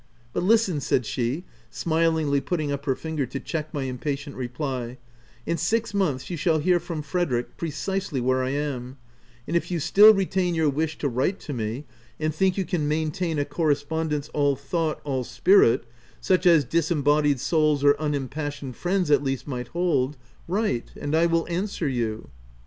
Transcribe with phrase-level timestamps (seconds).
[0.33, 4.97] But listen/' said she, smilingly putting up her finger to check my im patient reply:
[5.45, 8.97] in six months you shall hear from Frederick precisely where I am;
[9.47, 11.85] and if you still retain your wish to write to me,
[12.19, 15.83] and think you can maintain a correspondence all thought, all spirit—
[16.29, 20.17] such as disembodied souls or unimpassioned friends, at least, might hold,—
[20.57, 22.29] write, and I will answer you."